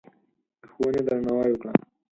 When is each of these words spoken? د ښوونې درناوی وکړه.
د 0.61 0.63
ښوونې 0.71 1.01
درناوی 1.07 1.51
وکړه. 1.53 1.73